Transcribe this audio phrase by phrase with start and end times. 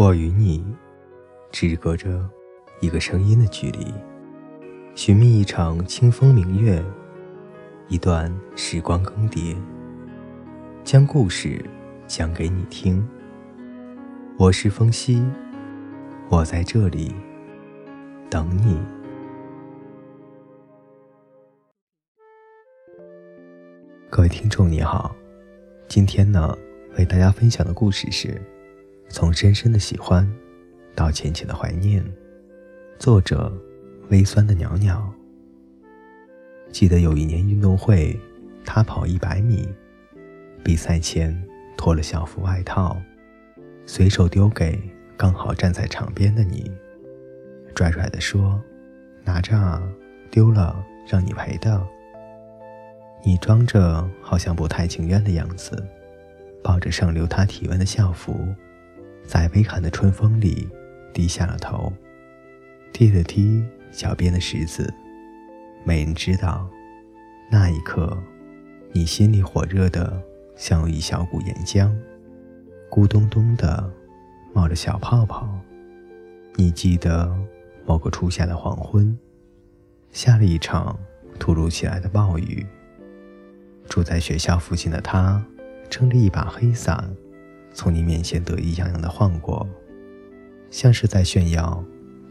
[0.00, 0.64] 我与你
[1.52, 2.26] 只隔着
[2.80, 3.92] 一个声音的距离，
[4.94, 6.82] 寻觅一场清风明月，
[7.86, 9.54] 一段时光更迭，
[10.84, 11.62] 将故事
[12.06, 13.06] 讲给你听。
[14.38, 15.22] 我是风夕，
[16.30, 17.14] 我在这里
[18.30, 18.80] 等你。
[24.08, 25.14] 各位听众你好，
[25.88, 26.56] 今天呢，
[26.96, 28.40] 为大家分享的故事是。
[29.10, 30.26] 从深深的喜欢，
[30.94, 32.02] 到浅浅的怀念。
[32.96, 33.52] 作者：
[34.08, 35.12] 微酸的袅袅。
[36.70, 38.16] 记得有一年运动会，
[38.64, 39.68] 他跑一百米，
[40.62, 41.36] 比赛前
[41.76, 42.96] 脱了校服外套，
[43.84, 44.80] 随手丢给
[45.16, 46.70] 刚好站在场边的你，
[47.74, 48.62] 拽拽地说
[49.24, 49.82] ：“拿着啊，
[50.30, 51.84] 丢了让你赔的。”
[53.26, 55.84] 你装着好像不太情愿的样子，
[56.62, 58.46] 抱着上留他体温的校服。
[59.26, 60.68] 在微寒的春风里，
[61.12, 61.92] 低下了头，
[62.92, 64.92] 踢了踢脚边的石子。
[65.84, 66.68] 没人知道，
[67.50, 68.16] 那一刻，
[68.92, 70.22] 你心里火热的
[70.56, 71.90] 像有一小股岩浆，
[72.90, 73.90] 咕咚咚的
[74.52, 75.48] 冒着小泡泡。
[76.56, 77.34] 你记得
[77.86, 79.16] 某个初夏的黄昏，
[80.10, 80.98] 下了一场
[81.38, 82.66] 突如其来的暴雨。
[83.88, 85.42] 住在学校附近的他，
[85.88, 87.08] 撑着一把黑伞。
[87.72, 89.68] 从你面前得意洋洋地晃过，
[90.70, 91.84] 像是在炫耀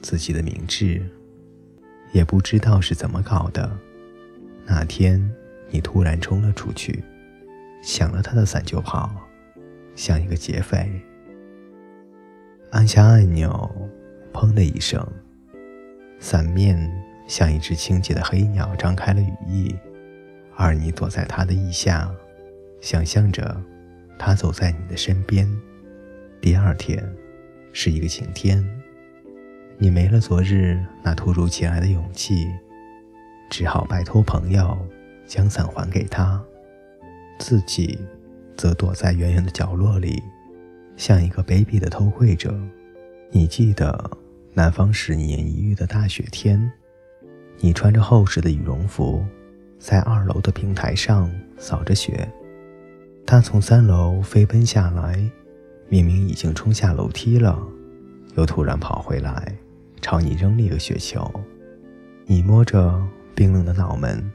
[0.00, 1.02] 自己的明智。
[2.12, 3.70] 也不知道是怎么搞的，
[4.64, 5.20] 那天
[5.68, 7.02] 你突然冲了出去，
[7.82, 9.10] 抢了他的伞就跑，
[9.94, 10.88] 像一个劫匪。
[12.70, 13.70] 按下按钮，
[14.32, 15.06] 砰的一声，
[16.18, 16.90] 伞面
[17.26, 19.74] 像一只清洁的黑鸟张开了羽翼，
[20.54, 22.10] 而你躲在它的翼下，
[22.80, 23.60] 想象着。
[24.18, 25.48] 他走在你的身边。
[26.40, 27.02] 第二天，
[27.72, 28.64] 是一个晴天。
[29.78, 32.48] 你没了昨日那突如其来的勇气，
[33.50, 34.76] 只好拜托朋友
[35.26, 36.42] 将伞还给他，
[37.38, 37.98] 自己
[38.56, 40.22] 则躲在远远的角落里，
[40.96, 42.58] 像一个卑鄙的偷窥者。
[43.30, 44.10] 你记得
[44.54, 46.72] 南方十年一遇的大雪天，
[47.58, 49.22] 你穿着厚实的羽绒服，
[49.78, 52.26] 在二楼的平台上扫着雪。
[53.26, 55.28] 他从三楼飞奔下来，
[55.88, 57.60] 明明已经冲下楼梯了，
[58.36, 59.52] 又突然跑回来，
[60.00, 61.28] 朝你扔了一个雪球。
[62.24, 63.04] 你摸着
[63.34, 64.30] 冰冷的脑门，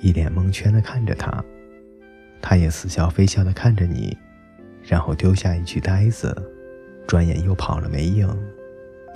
[0.00, 1.44] 一脸蒙圈地看着他，
[2.40, 4.16] 他也似笑非笑地看着你，
[4.84, 6.32] 然后丢下一句“呆子”，
[7.08, 8.28] 转眼又跑了没影。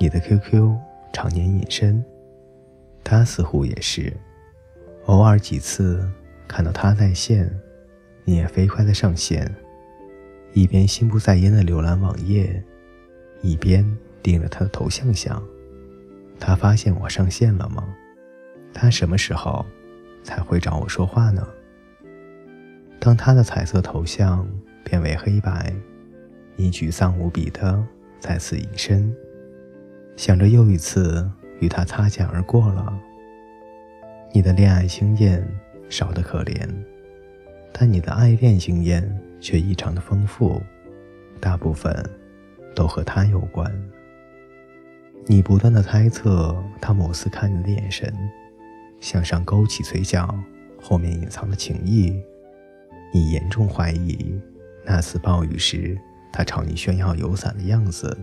[0.01, 0.77] 你的 QQ
[1.13, 2.05] 常年隐身，
[3.05, 4.13] 他似乎也是，
[5.05, 6.05] 偶尔几次
[6.49, 7.49] 看到他在线。
[8.29, 9.49] 你也飞快的上线，
[10.53, 12.61] 一边心不在焉的浏览网页，
[13.41, 13.87] 一边
[14.21, 15.41] 盯着他的头像想：
[16.41, 17.87] 他发现我上线了吗？
[18.75, 19.65] 他什么时候
[20.25, 21.47] 才会找我说话呢？
[22.99, 24.45] 当他的彩色头像
[24.83, 25.73] 变为黑白，
[26.57, 27.81] 你沮丧无比的
[28.19, 29.15] 再次隐身，
[30.17, 32.93] 想着又一次与他擦肩而过了。
[34.33, 35.47] 你的恋爱经验
[35.89, 36.69] 少得可怜。
[37.79, 39.07] 但你的爱恋经验
[39.39, 40.63] 却异常的丰富，
[41.39, 41.95] 大部分
[42.75, 43.71] 都和他有关。
[45.27, 48.11] 你不断的猜测他某次看你的眼神，
[48.99, 50.35] 向上勾起嘴角
[50.81, 52.19] 后面隐藏的情意。
[53.13, 54.41] 你严重怀疑
[54.83, 55.99] 那次暴雨时
[56.33, 58.17] 他朝你炫耀有伞的样子，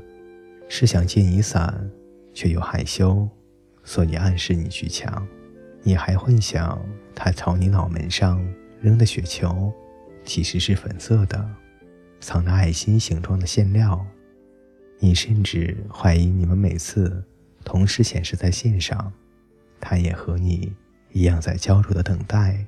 [0.68, 1.92] 是想借你伞，
[2.34, 3.30] 却又害羞，
[3.84, 5.28] 所以暗示你去抢。
[5.84, 6.84] 你还幻想
[7.14, 8.44] 他朝你脑门上。
[8.84, 9.74] 扔的雪球
[10.26, 11.50] 其实是粉色的，
[12.20, 14.06] 藏着爱心形状的馅料。
[15.00, 17.24] 你甚至怀疑你们每次
[17.64, 19.14] 同时显示在线上，
[19.80, 20.76] 他也和你
[21.14, 22.66] 一样在焦灼的等待，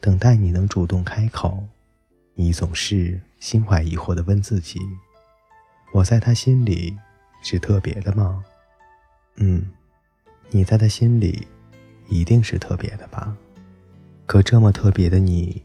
[0.00, 1.62] 等待你能主动开口。
[2.34, 4.80] 你总是心怀疑惑地问自己：
[5.92, 6.98] 我在他心里
[7.42, 8.44] 是特别的吗？
[9.36, 9.70] 嗯，
[10.50, 11.46] 你在他心里
[12.08, 13.36] 一定是特别的吧。
[14.28, 15.62] 可这么特别的你，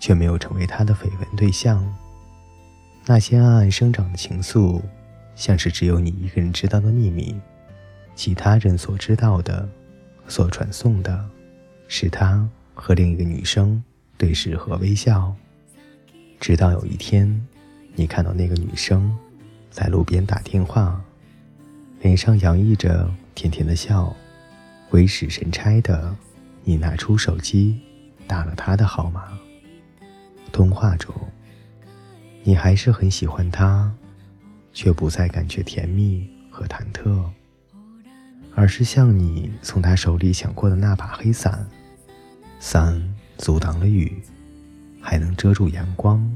[0.00, 1.86] 却没有成为他的绯闻对象。
[3.04, 4.80] 那些暗暗生长的情愫，
[5.34, 7.38] 像是只有你一个人知道的秘密，
[8.14, 9.68] 其他人所知道的、
[10.26, 11.28] 所传颂的，
[11.88, 13.84] 是他和另一个女生
[14.16, 15.34] 对视和微笑。
[16.40, 17.46] 直到有一天，
[17.94, 19.14] 你看到那个女生
[19.70, 20.98] 在路边打电话，
[22.00, 24.16] 脸上洋溢着甜甜的笑，
[24.88, 26.16] 鬼使神差的，
[26.64, 27.78] 你拿出手机。
[28.26, 29.38] 打了他的号码。
[30.52, 31.14] 通话中，
[32.42, 33.92] 你还是很喜欢他，
[34.72, 37.22] 却不再感觉甜蜜和忐忑，
[38.54, 41.66] 而是像你从他手里抢过的那把黑伞，
[42.58, 44.22] 伞阻挡了雨，
[45.00, 46.26] 还能遮住阳光。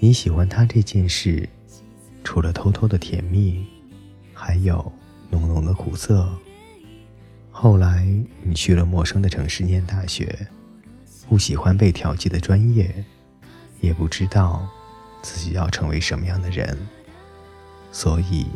[0.00, 1.46] 你喜欢他这件事，
[2.24, 3.66] 除了偷偷的甜蜜，
[4.32, 4.90] 还有
[5.28, 6.26] 浓浓的苦涩。
[7.60, 8.06] 后来
[8.44, 10.46] 你去了陌生的城市念大学，
[11.28, 13.04] 不喜欢被调剂的专业，
[13.80, 14.64] 也不知道
[15.22, 16.78] 自己要成为什么样的人。
[17.90, 18.46] 所以，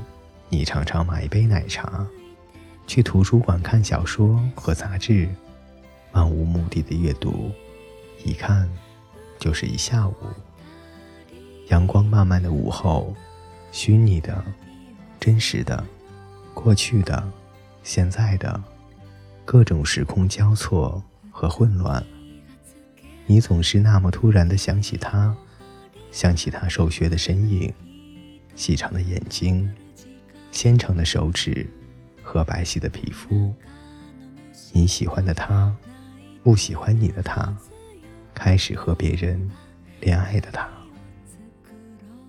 [0.48, 2.06] 你常常买一杯奶茶，
[2.86, 5.28] 去图书馆看小说和杂志，
[6.12, 7.50] 漫无目的的阅读，
[8.24, 8.70] 一看
[9.36, 10.14] 就是一下午。
[11.70, 13.12] 阳光漫漫的午后，
[13.72, 14.44] 虚拟的、
[15.18, 15.84] 真实的、
[16.54, 17.28] 过去的、
[17.82, 18.62] 现在的，
[19.44, 22.04] 各种时空交错和混乱。
[23.26, 25.34] 你总是那么突然的想起他，
[26.10, 27.72] 想起他瘦削的身影。
[28.54, 29.72] 细长的眼睛，
[30.50, 31.66] 纤长的手指
[32.22, 33.54] 和白皙的皮肤。
[34.72, 35.74] 你喜欢的他，
[36.42, 37.56] 不喜欢你的他，
[38.34, 39.50] 开始和别人
[40.00, 40.68] 恋爱的他。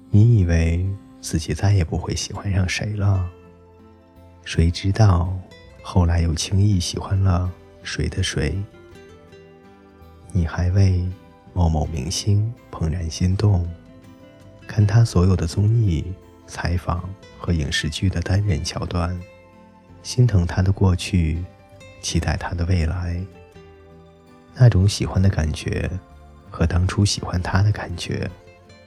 [0.09, 0.87] 你以为
[1.19, 3.29] 自己再也不会喜欢上谁了，
[4.45, 5.37] 谁知道
[5.83, 7.51] 后来又轻易喜欢了
[7.83, 8.55] 谁的谁？
[10.31, 11.05] 你还为
[11.53, 13.69] 某某明星怦然心动。
[14.65, 16.05] 看他所有的综艺、
[16.47, 17.07] 采访
[17.37, 19.19] 和影视剧的单人桥段，
[20.01, 21.43] 心疼他的过去，
[22.01, 23.21] 期待他的未来。
[24.55, 25.91] 那种喜欢的感觉，
[26.49, 28.31] 和当初喜欢他的感觉，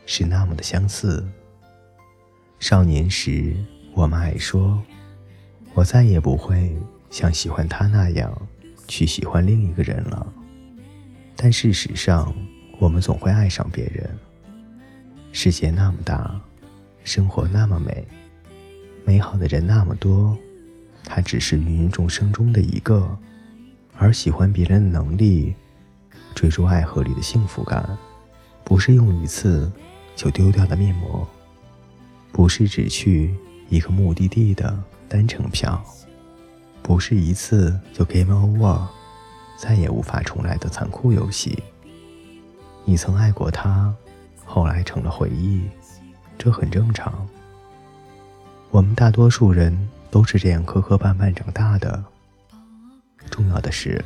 [0.07, 1.25] 是那么的相似。
[2.59, 3.55] 少年时，
[3.93, 4.83] 我们爱说
[5.77, 6.75] ：“我再也不会
[7.11, 8.35] 像喜欢他那样
[8.89, 10.33] 去喜欢另一个人了。”
[11.37, 12.35] 但事实上，
[12.79, 14.09] 我们总会爱上别人。
[15.33, 16.41] 世界那么大，
[17.05, 18.03] 生活那么美，
[19.05, 20.35] 美好的人那么多，
[21.05, 23.07] 他只是芸芸众生中的一个。
[23.99, 25.55] 而喜欢别人的能力，
[26.35, 27.87] 追逐爱河里的幸福感，
[28.65, 29.71] 不是用一次
[30.15, 31.29] 就丢掉的面膜，
[32.33, 33.35] 不是只去
[33.69, 35.83] 一个目的地的单程票，
[36.83, 38.87] 不是一次就 game over，
[39.59, 41.63] 再也无法重来的残酷游戏。
[42.85, 43.95] 你曾爱过他。
[44.49, 45.63] 后来成了回忆，
[46.39, 47.27] 这很正常。
[48.71, 49.77] 我们大多数人
[50.09, 52.03] 都是这样磕磕绊绊长大的。
[53.29, 54.03] 重要的是，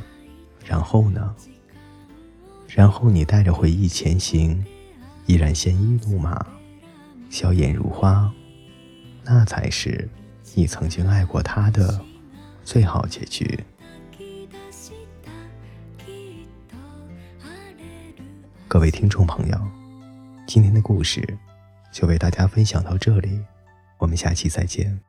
[0.65, 1.35] 然后呢？
[2.67, 4.65] 然后你带着回忆前行，
[5.27, 6.43] 依然鲜衣怒马，
[7.29, 8.33] 笑颜如花，
[9.23, 10.09] 那才是
[10.53, 11.99] 你曾经爱过他的
[12.63, 13.63] 最好结局。
[18.67, 19.57] 各位听众朋友。
[20.47, 21.37] 今天的故事
[21.93, 23.39] 就为大家分享到这里，
[23.97, 24.99] 我们下期再见。